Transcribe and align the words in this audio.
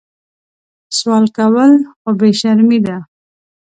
سوال 0.97 1.25
کول 1.37 1.71
خو 2.01 2.09
بې 2.19 2.29
شرمي 2.39 2.79
ده 2.85 2.97